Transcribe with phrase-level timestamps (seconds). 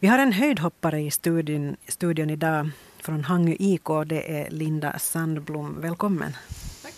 [0.00, 3.86] Vi har en höjdhoppare i studion, studion idag från Hangö IK.
[4.06, 5.80] Det är Linda Sandblom.
[5.80, 6.36] Välkommen.
[6.82, 6.94] Tack.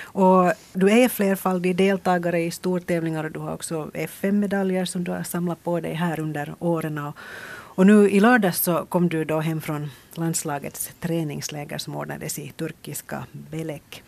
[0.00, 5.22] Och du är flerfaldig deltagare i stortävlingar och du har också FM-medaljer som du har
[5.22, 6.98] samlat på dig här under åren.
[6.98, 7.16] Och,
[7.48, 12.52] och nu i lördags så kom du då hem från landslagets träningsläger som ordnades i
[12.56, 14.02] turkiska Belek.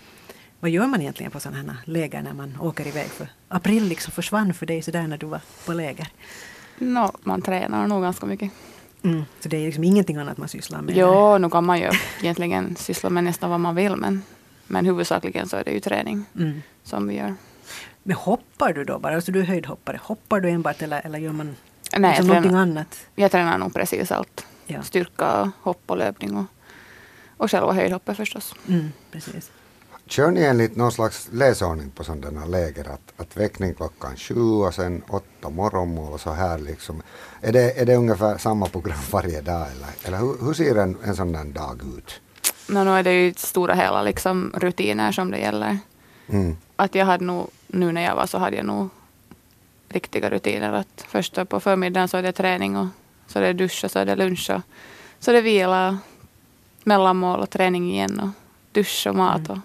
[0.61, 3.07] Vad gör man egentligen på sådana här läger när man åker iväg?
[3.07, 6.09] För april liksom försvann för dig sådär när du var på läger.
[6.79, 8.51] No, man tränar nog ganska mycket.
[9.03, 9.23] Mm.
[9.41, 10.97] Så det är liksom ingenting annat man sysslar med?
[10.97, 11.91] Jo, nu kan man ju
[12.23, 14.23] egentligen syssla med nästan vad man vill men,
[14.67, 16.63] men huvudsakligen så är det ju träning Mm.
[16.85, 17.35] som vi gör.
[18.03, 19.15] Men hoppar du då bara?
[19.15, 20.01] Alltså du är höjdhoppare.
[20.03, 21.57] Hoppar du enbart eller, eller gör man
[21.97, 23.07] Nej, liksom någonting annat?
[23.15, 24.47] jag tränar nog precis allt.
[24.67, 24.83] Ja.
[24.83, 26.45] Styrka, hopp och löpning och,
[27.37, 28.55] och själva höjdhoppet förstås.
[28.69, 29.51] Mm, precis.
[30.09, 32.89] Kör ni enligt någon slags läsordning på sådana läger?
[32.89, 37.03] Att, att väckning klockan sju och sen åtta morgonmål och så här liksom.
[37.41, 40.97] Är det, är det ungefär samma program varje dag eller, eller hur, hur ser en,
[41.05, 42.21] en sån där dag ut?
[42.67, 45.79] Men nu är det ju stora hela liksom rutiner som det gäller.
[46.29, 46.57] Mm.
[46.77, 48.89] Att jag hade nog, nu när jag var så hade jag nog
[49.89, 50.73] riktiga rutiner.
[50.73, 52.87] Att först på förmiddagen så är det träning och
[53.27, 54.61] så är det dusch och så är det lunch och
[55.19, 55.99] så är det vila,
[56.85, 58.31] mellanmål och träning igen och
[58.73, 59.63] dusch och mat och Mm.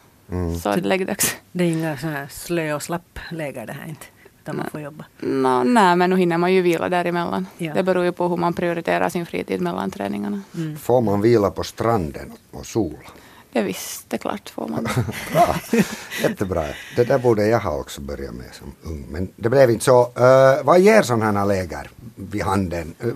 [0.64, 1.36] Så är det läggdags.
[1.52, 4.06] Det är inga sådana här slö och slapp läger det här inte.
[4.42, 5.06] Utan man får jobba.
[5.20, 7.48] No, nej, men nu hinner man ju vila däremellan.
[7.58, 7.73] Ja.
[7.73, 10.42] Det beror ju på hur man prioriterar sin fritid mellan träningarna.
[10.56, 10.78] Mm.
[10.78, 13.09] Får man vila på stranden och sola?
[13.52, 14.84] Det visst, det är klart får man.
[15.31, 15.56] Bra,
[16.22, 16.64] jättebra.
[16.95, 19.06] Det där borde jag ha också börjat med som ung.
[19.09, 20.02] Men det blev inte så.
[20.02, 22.95] Uh, vad ger sådana här läger vid handen?
[23.04, 23.14] Uh,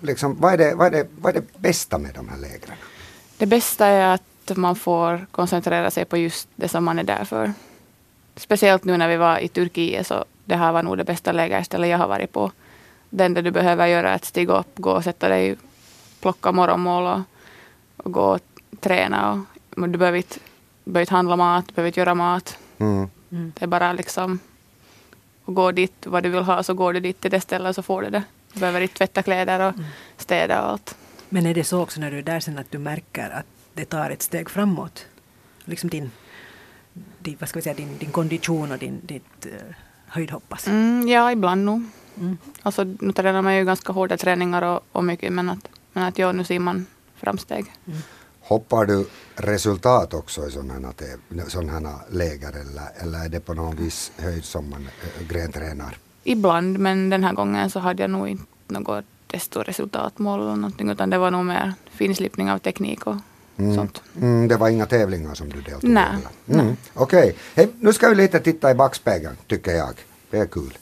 [0.00, 2.76] liksom, vad, är det, vad, är det, vad är det bästa med de här lägren?
[3.38, 4.22] Det bästa är att
[4.54, 7.52] man får koncentrera sig på just det som man är där för.
[8.36, 11.90] Speciellt nu när vi var i Turkiet så det här var nog det bästa lägerstället
[11.90, 12.52] jag har varit på.
[13.10, 15.56] Det enda du behöver göra är att stiga upp, gå och sätta dig,
[16.20, 17.20] plocka morgonmål och,
[17.96, 18.40] och gå och
[18.80, 19.32] träna.
[19.32, 19.38] Och,
[19.78, 20.38] men du behöver inte,
[20.84, 22.58] behöver inte handla mat, du behöver inte göra mat.
[22.78, 23.08] Mm.
[23.30, 23.52] Mm.
[23.58, 24.38] Det är bara liksom
[25.44, 27.74] att gå dit, vad du vill ha så går du dit till det stället och
[27.74, 28.22] så får du det.
[28.52, 29.74] Du behöver inte tvätta kläder och
[30.16, 30.96] städa och allt.
[31.28, 33.84] Men är det så också när du är där sen att du märker att det
[33.84, 35.06] tar ett steg framåt?
[35.64, 36.10] Liksom din,
[37.18, 39.52] din, vad ska vi säga, din, din kondition och din, ditt uh,
[40.06, 40.66] höjdhoppas?
[40.66, 41.82] Mm, ja, ibland nog.
[42.18, 42.38] Mm.
[42.62, 46.18] Alltså, nu tränar man ju ganska hårda träningar och, och mycket, men att, men att
[46.18, 47.72] ja, nu ser man framsteg.
[48.40, 53.54] Hoppar du resultat också i sådana här, sådana här läger eller, eller är det på
[53.54, 55.96] någon viss höjd som man äh, grentränar?
[56.24, 60.90] Ibland, men den här gången så hade jag nog inte något desto resultatmål eller någonting,
[60.90, 63.16] utan det var nog mer finslipning av teknik och
[63.56, 63.88] Mm.
[64.20, 66.52] Mm, det var inga tävlingar som du deltog i?
[66.52, 66.76] Mm.
[66.94, 69.94] Okej, Hej, nu ska vi lite titta i backspegeln tycker jag.
[70.30, 70.78] Det är kul.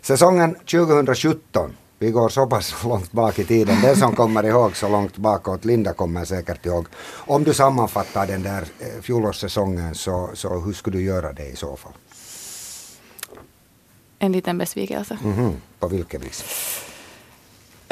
[0.00, 3.80] Säsongen 2017, vi går så pass långt bak i tiden.
[3.82, 6.86] Den som kommer ihåg så långt bakåt, Linda kommer säkert ihåg.
[7.16, 11.56] Om du sammanfattar den där eh, fjolårssäsongen så, så hur skulle du göra det i
[11.56, 11.92] så fall?
[14.18, 15.18] En liten besvikelse.
[15.24, 16.44] Mhm, På vilket vis?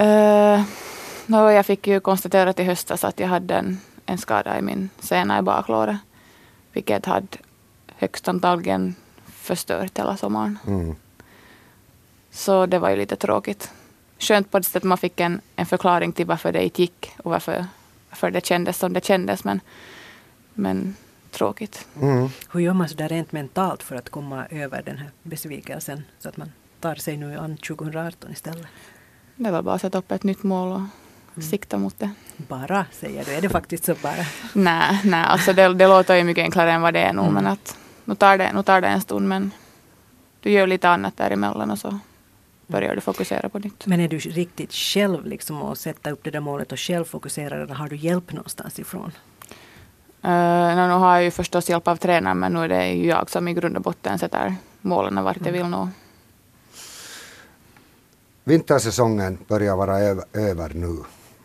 [0.00, 0.62] Uh,
[1.26, 3.80] no, jag fick ju konstatera till höstas att jag hade en,
[4.12, 5.96] en skada i min sena i baklåret,
[6.72, 7.26] vilket hade
[7.96, 8.94] högst antagligen
[9.26, 10.58] förstört hela sommaren.
[10.66, 10.96] Mm.
[12.30, 13.70] Så det var ju lite tråkigt.
[14.18, 17.12] Skönt på det sättet att man fick en, en förklaring till varför det inte gick
[17.18, 17.66] och varför,
[18.10, 19.44] varför det kändes som det kändes.
[19.44, 19.60] Men,
[20.54, 20.96] men
[21.30, 21.86] tråkigt.
[22.00, 22.28] Mm.
[22.52, 26.28] Hur gör man så där rent mentalt för att komma över den här besvikelsen så
[26.28, 28.66] att man tar sig nu an 2018 istället?
[29.36, 30.82] Det var bara att sätta upp ett nytt mål och
[31.40, 32.10] sikta mot det.
[32.36, 33.32] Bara, säger du.
[33.32, 34.26] Är det faktiskt så bara?
[34.52, 37.32] Nej, nej alltså det, det låter ju mycket enklare än vad det är nog.
[37.32, 39.50] Men att, nu, tar det, nu tar det en stund men
[40.40, 41.98] du gör lite annat däremellan och så
[42.66, 43.86] börjar du fokusera på nytt.
[43.86, 47.54] Men är du riktigt själv liksom att sätta upp det där målet och själv fokusera
[47.54, 49.12] eller har du hjälp någonstans ifrån?
[50.24, 50.30] Uh,
[50.76, 53.48] nu har jag ju förstås hjälp av tränaren men nu är det ju jag som
[53.48, 55.88] i grund och botten sätter målen vart jag vill nå.
[58.44, 60.96] Vintersäsongen börjar vara över, över nu.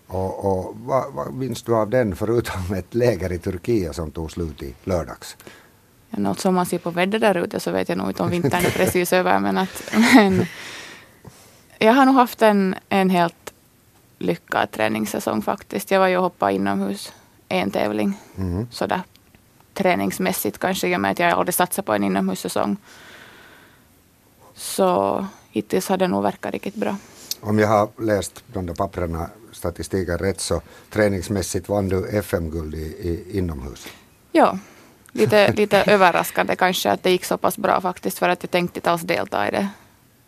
[0.08, 4.32] Och, och vad, vad minns du av den förutom ett läger i Turkiet som tog
[4.32, 5.38] slut i lördags?
[6.10, 8.30] Ja, något som man ser på vädret där ute så vet jag nog inte om
[8.30, 9.40] vintern är precis över.
[9.40, 10.46] Men, att, men
[11.80, 13.54] jag har nog haft en, en helt
[14.18, 15.92] lyckad träningssäsong faktiskt.
[15.92, 17.14] Jag var ju och hoppade inomhus
[17.50, 18.20] en tävling.
[18.36, 18.68] Mhm.
[18.72, 19.02] Sådär
[19.78, 22.78] träningsmässigt kanske i och med att jag aldrig satsat på en inomhussäsong.
[24.56, 26.96] Så hittills har det nog verkat riktigt bra.
[27.42, 32.78] Om jag har läst de där papperna, statistiken rätt så träningsmässigt vann du FM-guld i,
[32.78, 33.88] i, inomhus.
[34.32, 34.60] Ja,
[35.12, 38.80] lite, lite överraskande kanske att det gick så pass bra faktiskt för att jag tänkte
[38.80, 39.68] inte alls delta i det.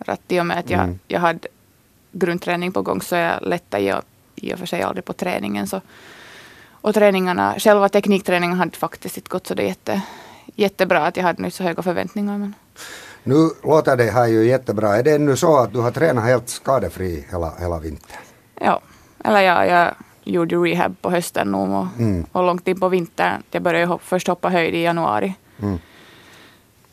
[0.05, 0.99] För att i och med att jag, Mm.
[1.07, 1.47] jag hade
[2.11, 4.01] grundträning på gång så jag lättar jag
[4.35, 5.67] i och för sig aldrig på träningen.
[5.67, 5.81] Så,
[6.81, 10.01] och träningarna, själva teknikträningen hade faktiskt inte gått så det jätte,
[10.55, 12.37] jättebra att jag hade inte så höga förväntningar.
[12.37, 12.55] Men...
[13.23, 14.97] Nu låter det här ju jättebra.
[14.97, 18.21] Är det nu så att du har tränat helt skadefri hela, hela vintern?
[18.61, 18.81] Ja,
[19.23, 19.93] eller ja, jag
[20.23, 22.25] gjorde rehab på hösten nu och, mm.
[22.31, 23.43] och långt in på vintern.
[23.51, 25.33] Jag började hoppa, först hoppa höjd i januari.
[25.61, 25.79] Mm.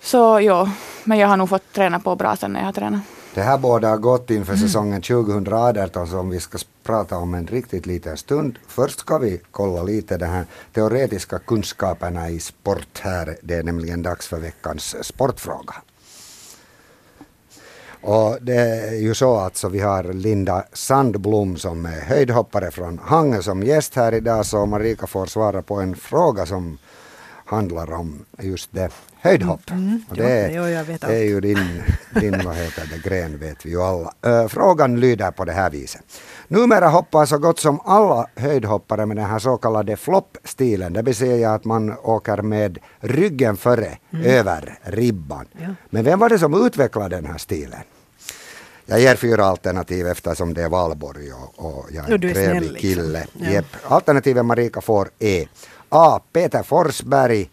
[0.00, 0.70] Så ja,
[1.04, 3.00] men jag har nog fått träna på bra sen när jag har tränat.
[3.34, 4.66] Det här båda har gått inför mm.
[4.66, 8.58] säsongen 2018 som vi ska prata om en riktigt liten stund.
[8.66, 10.44] Först ska vi kolla lite de här
[10.74, 13.36] teoretiska kunskaperna i sport här.
[13.42, 15.74] Det är nämligen dags för veckans sportfråga.
[18.02, 23.00] Och det är ju så att så vi har Linda Sandblom som är höjdhoppare från
[23.04, 26.78] Hangö som gäst här idag så Marika får svara på en fråga som
[27.46, 28.90] handlar om just det,
[29.20, 29.70] höjdhopp.
[29.70, 30.02] Mm, mm.
[30.10, 31.82] och det, är, jo, jo, det är ju din,
[32.20, 34.12] din vad heter det, gren vet vi ju alla.
[34.48, 36.02] Frågan lyder på det här viset.
[36.48, 40.92] Numera hoppar så gott som alla höjdhoppare med den här så kallade floppstilen.
[40.92, 44.26] Det vill säga att man åker med ryggen före, mm.
[44.26, 45.46] över ribban.
[45.52, 45.68] Ja.
[45.90, 47.80] Men vem var det som utvecklade den här stilen?
[48.88, 52.76] Jag ger fyra alternativ eftersom det är valborg och, och jag är en trevlig liksom.
[52.76, 53.26] kille.
[53.34, 53.54] Liksom.
[53.54, 53.62] Ja.
[53.88, 55.48] Alternativen Marika får är
[55.88, 56.20] A.
[56.32, 57.50] Peter Forsberg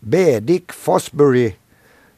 [0.00, 0.40] B.
[0.40, 1.54] Dick Fosbury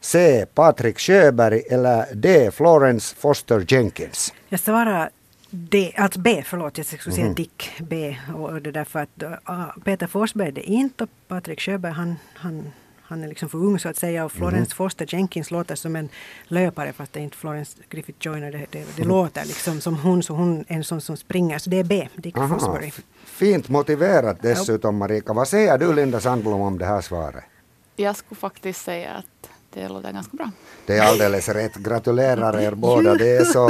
[0.01, 0.45] C.
[0.53, 2.51] Patrik Sjöberg eller D.
[2.51, 4.33] Florence Foster Jenkins?
[4.49, 5.09] Jag svarar
[5.49, 7.35] D, alltså B, förlåt, jag skulle säga mm.
[7.35, 8.17] Dick B.
[8.35, 12.71] Och det därför att uh, Peter Forsberg det är inte och Patrik Sjöberg han, han
[13.07, 14.65] han är liksom för ung så att säga och Florence mm.
[14.65, 16.09] Foster Jenkins låter som en
[16.47, 18.51] löpare fast det är inte Florence Griffith Joyner.
[18.51, 19.07] Det, det, det mm.
[19.07, 21.59] låter liksom som hon, så hon är en sån som springer.
[21.59, 22.91] Så det är B, Dick Aha, Fosbury.
[23.25, 25.33] Fint motiverat dessutom Marika.
[25.33, 27.43] Vad säger du Linda Sandblom om det här svaret?
[27.95, 30.51] Jag skulle faktiskt säga att det låter ganska bra.
[30.85, 31.75] Det är alldeles rätt.
[31.75, 33.13] Gratulerar er båda.
[33.15, 33.67] Det är så.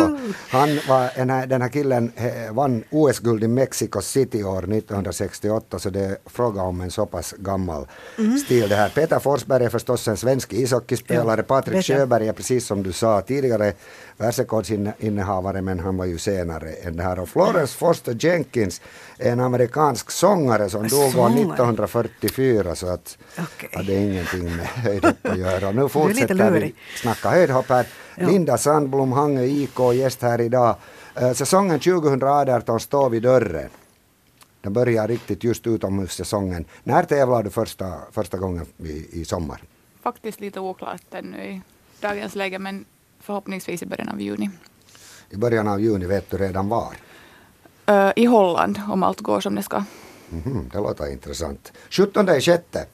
[0.49, 2.11] Han var, den, här, den här killen
[2.51, 7.33] vann OS-guld i Mexico City år 1968 så det är fråga om en så pass
[7.37, 7.87] gammal
[8.17, 8.37] mm.
[8.37, 8.89] stil det här.
[8.89, 11.39] Peter Forsberg är förstås en svensk ishockeyspelare.
[11.39, 13.73] Ja, Patrik Sjöberg är precis som du sa tidigare
[14.17, 17.19] världsrekordsinnehavare men han var ju senare än det här.
[17.19, 18.81] Och Florence Foster Jenkins
[19.17, 23.69] är en amerikansk sångare som dog år 1944 så att okay.
[23.73, 25.71] hade ingenting med höjdhopp att göra.
[25.71, 27.87] Nu fortsätter vi snacka höjdhopp här.
[28.15, 28.27] Ja.
[28.27, 30.75] Linda Sandblom, Hangö IK, gäst här idag.
[31.21, 33.69] Uh, säsongen 2018 står vid dörren.
[34.61, 36.65] Den börjar riktigt just utomhussäsongen.
[36.83, 39.61] När tävlar du första, första gången i, i sommar?
[40.03, 41.61] Faktiskt lite oklart ännu i
[42.01, 42.85] dagens läge men
[43.19, 44.49] förhoppningsvis i början av juni.
[45.29, 46.93] I början av juni vet du redan var?
[47.89, 49.83] Uh, I Holland, om allt går som det ska.
[50.31, 51.73] Mm -hmm, det låter intressant.
[51.89, 52.85] 17 sjätte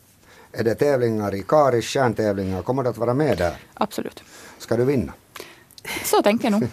[0.53, 2.61] är det tävlingar i Karis, kärntävlingar.
[2.61, 3.55] Kommer du att vara med där?
[3.73, 4.23] Absolut.
[4.57, 5.13] Ska du vinna?
[6.03, 6.69] Så tänker jag nog.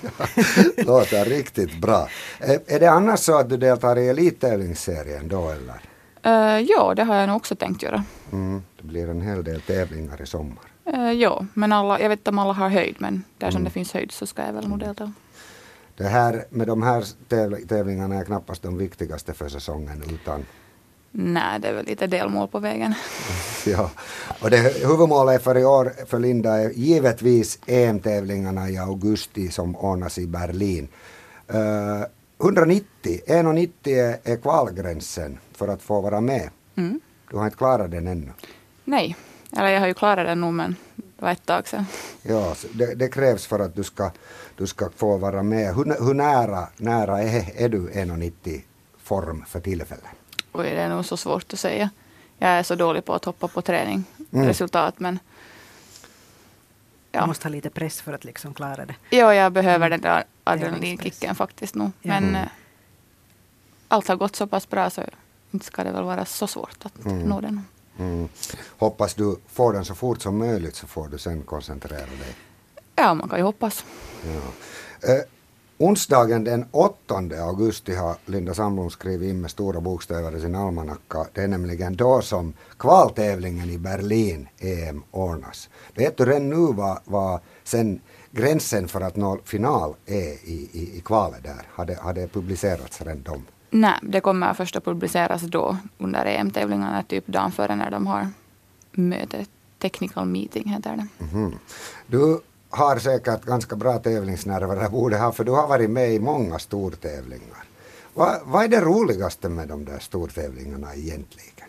[0.86, 2.08] låter riktigt bra.
[2.38, 5.80] Är, är det annars så att du deltar i elittävlingsserien då eller?
[6.26, 8.04] Uh, ja, det har jag nog också tänkt göra.
[8.32, 10.64] Mm, det blir en hel del tävlingar i sommar.
[10.94, 13.64] Uh, ja, men alla, jag vet inte om alla har höjd, men där som mm.
[13.64, 15.12] det finns höjd så ska jag väl nog delta.
[15.96, 17.04] Det här med de här
[17.66, 20.44] tävlingarna är knappast de viktigaste för säsongen utan
[21.20, 22.94] Nej, det är väl lite delmål på vägen.
[23.66, 23.90] ja,
[24.40, 30.18] och det huvudmålet för i år för Linda är givetvis EM-tävlingarna i augusti som ordnas
[30.18, 30.88] i Berlin.
[31.54, 32.04] Uh,
[32.40, 32.84] 190,
[33.26, 36.50] 1,90 är, är kvalgränsen för att få vara med.
[36.76, 37.00] Mm.
[37.30, 38.30] Du har inte klarat den ännu?
[38.84, 39.16] Nej,
[39.52, 41.86] eller jag har ju klarat den nu men det var ett tag sedan.
[42.22, 44.10] Ja, det, det, krävs för att du ska,
[44.56, 45.74] du ska få vara med.
[45.74, 48.60] Hur, hur nära, nära är, är du 1,90
[48.98, 50.04] form för tillfället?
[50.58, 51.90] Oj, det är nog så svårt att säga.
[52.38, 54.46] Jag är så dålig på att hoppa på träning, mm.
[54.46, 55.18] resultat, men
[57.12, 57.20] ja.
[57.20, 58.94] Du måste ha lite press för att liksom klara det.
[59.10, 59.90] Ja, jag behöver mm.
[59.90, 61.90] den där adrenalinkicken faktiskt nu.
[62.02, 62.34] Men mm.
[62.34, 62.48] Eh,
[63.88, 65.02] allt har gått så pass bra så
[65.50, 67.18] inte ska det väl vara så svårt att mm.
[67.18, 67.64] nå den.
[67.98, 68.28] Mm.
[68.78, 72.34] Hoppas du får den så fort som möjligt så får du sen koncentrera dig.
[72.96, 73.84] Ja, man kan ju hoppas.
[75.02, 75.22] Ja.
[75.80, 81.26] Onsdagen den 8 augusti har Linda Sandblom skrivit in med stora bokstäver i sin almanacka.
[81.32, 85.68] Det är nämligen då som kvaltävlingen i Berlin, EM, ordnas.
[85.94, 90.98] Vet du redan nu vad, vad sen gränsen för att nå final är i, i,
[90.98, 91.66] i kvalet där?
[91.72, 93.46] Har det, har det publicerats redan?
[93.70, 98.28] Nej, det kommer först att publiceras då under EM-tävlingarna, typ dagen före när de har
[98.92, 99.46] möte.
[99.78, 101.24] Technical meeting heter det.
[101.24, 101.58] Mm -hmm.
[102.06, 106.58] Du har säkert ganska bra tävlingsnerver, borde ha, för du har varit med i många
[106.58, 107.64] stortävlingar.
[108.14, 111.68] Vad, vad är det roligaste med de där stortävlingarna egentligen?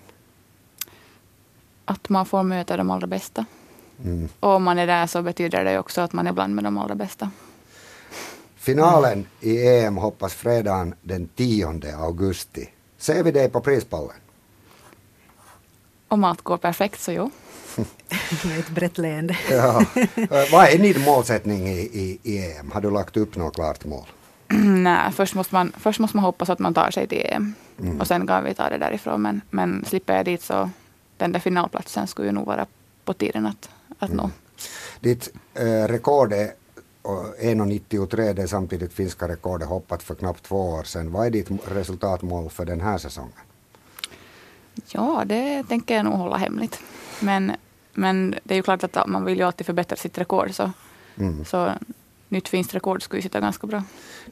[1.86, 3.46] Att man får möta de allra bästa.
[4.04, 4.30] Mm.
[4.40, 6.78] Och om man är där så betyder det också att man är bland med de
[6.78, 7.32] allra bästa.
[8.56, 12.70] Finalen i EM hoppas fredagen den 10 augusti.
[12.98, 14.16] Ser vi dig på prispallen?
[16.08, 17.32] Om allt går perfekt så jo.
[18.46, 19.38] Med ett brett leende.
[19.52, 19.86] Ja.
[20.16, 22.72] Eh, Vad är din målsättning i, i, i EM?
[22.72, 24.06] Har du lagt upp något klart mål?
[24.66, 27.54] Nej, först måste, man, först måste man hoppas att man tar sig till EM.
[28.00, 29.22] Och sen kan vi ta det därifrån.
[29.22, 30.70] Men, men slipper jag dit så
[31.18, 32.66] den där finalplatsen skulle ju nog vara
[33.06, 34.30] på tiden att, att nå.
[35.00, 36.52] Ditt eh, rekord är
[37.02, 41.12] och 1,93, det är samtidigt finska rekordet hoppat för knappt två år sedan.
[41.12, 43.32] Vad är ditt resultatmål för den här säsongen?
[44.88, 46.80] Ja, det tänker jag nog hålla hemligt.
[47.20, 47.52] Men,
[47.94, 50.54] men det är ju klart att man vill ju alltid förbättra sitt rekord.
[50.56, 50.72] Så,
[51.18, 51.46] Mm.
[51.46, 51.72] så
[52.30, 53.84] nytt finskt rekord skulle ju sitta ganska bra.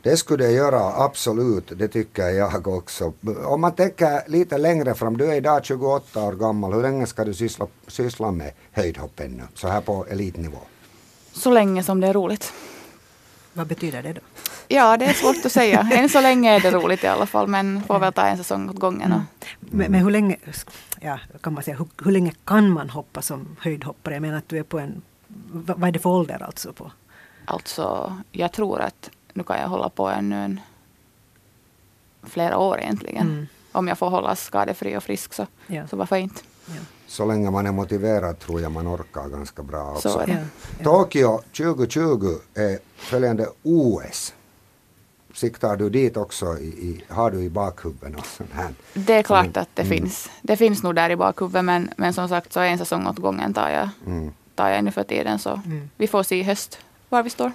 [0.04, 1.72] Det skulle det göra, absolut.
[1.76, 3.14] Det tycker jag också.
[3.46, 6.74] Om man tänker lite längre fram, du är idag 28 år gammal.
[6.74, 9.44] Hur länge ska du syssla, syssla med höjdhopp ännu?
[9.54, 10.58] Så här på elitnivå.
[11.34, 12.54] Så länge som det är roligt.
[13.54, 14.22] Vad betyder det då?
[14.68, 15.90] Ja, det är svårt att säga.
[15.94, 17.48] Än så länge är det roligt i alla fall.
[17.48, 19.14] Men får väl ta en säsong åt gången.
[19.14, 19.22] Och,
[19.60, 20.38] Men, men hur länge
[21.02, 24.14] ja, kan man säga, hur, hur länge kan man hoppa som höjdhoppare?
[24.14, 25.02] Jag menar att du är på en...
[25.52, 26.74] Vad, vad är det för ålder alltså?
[26.74, 26.92] på?
[27.46, 30.60] Alltså, jag tror att nu kan jag hålla på ännu en,
[32.24, 33.28] flera år egentligen.
[33.28, 33.48] Mm.
[33.72, 35.88] Om jag får hålla skadefri och frisk så, Ja.
[35.88, 36.42] så varför inte?
[36.66, 36.74] Ja.
[37.08, 40.24] Så länge man är motiverad tror jag man orkar ganska bra också.
[40.28, 40.36] Ja.
[40.84, 44.34] Tokyo 2020 är följande OS.
[45.38, 46.58] Siktar du dit också?
[46.58, 48.70] I, i, har du i bakhuvudet något sånt här?
[48.94, 49.62] Det är klart Mm.
[49.62, 49.98] att det Mm.
[49.98, 50.30] finns.
[50.42, 53.54] Det finns nog där i bakhuvudet men, men som sagt så en säsong åt gången
[53.54, 54.32] tar jag, Mm.
[54.56, 55.90] tar jag nu för tiden så Mm.
[55.98, 56.80] vi får se i höst
[57.10, 57.52] var vi står.